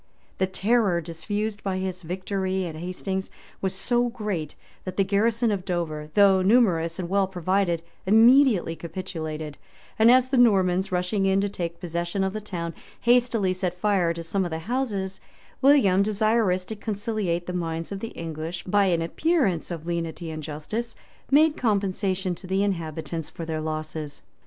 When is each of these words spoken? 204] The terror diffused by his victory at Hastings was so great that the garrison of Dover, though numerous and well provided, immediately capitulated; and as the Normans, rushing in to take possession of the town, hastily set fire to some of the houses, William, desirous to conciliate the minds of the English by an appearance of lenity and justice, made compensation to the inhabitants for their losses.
204] 0.39 0.47
The 0.47 0.51
terror 0.51 1.01
diffused 1.01 1.61
by 1.63 1.77
his 1.77 2.01
victory 2.01 2.65
at 2.65 2.73
Hastings 2.73 3.29
was 3.61 3.75
so 3.75 4.09
great 4.09 4.55
that 4.83 4.97
the 4.97 5.03
garrison 5.03 5.51
of 5.51 5.63
Dover, 5.63 6.09
though 6.15 6.41
numerous 6.41 6.97
and 6.97 7.07
well 7.07 7.27
provided, 7.27 7.83
immediately 8.07 8.75
capitulated; 8.75 9.59
and 9.99 10.09
as 10.09 10.29
the 10.29 10.39
Normans, 10.39 10.91
rushing 10.91 11.27
in 11.27 11.39
to 11.41 11.49
take 11.49 11.79
possession 11.79 12.23
of 12.23 12.33
the 12.33 12.41
town, 12.41 12.73
hastily 13.01 13.53
set 13.53 13.77
fire 13.79 14.11
to 14.11 14.23
some 14.23 14.43
of 14.43 14.49
the 14.49 14.57
houses, 14.57 15.21
William, 15.61 16.01
desirous 16.01 16.65
to 16.65 16.75
conciliate 16.75 17.45
the 17.45 17.53
minds 17.53 17.91
of 17.91 17.99
the 17.99 18.07
English 18.17 18.63
by 18.63 18.85
an 18.85 19.03
appearance 19.03 19.69
of 19.69 19.85
lenity 19.85 20.31
and 20.31 20.41
justice, 20.41 20.95
made 21.29 21.55
compensation 21.55 22.33
to 22.33 22.47
the 22.47 22.63
inhabitants 22.63 23.29
for 23.29 23.45
their 23.45 23.61
losses. 23.61 24.23